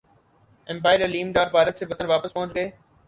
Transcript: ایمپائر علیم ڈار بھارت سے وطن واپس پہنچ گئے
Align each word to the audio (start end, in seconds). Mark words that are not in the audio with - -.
ایمپائر 0.67 1.03
علیم 1.05 1.31
ڈار 1.31 1.47
بھارت 1.51 1.77
سے 1.77 1.85
وطن 1.89 2.05
واپس 2.05 2.33
پہنچ 2.33 2.55
گئے 2.55 2.69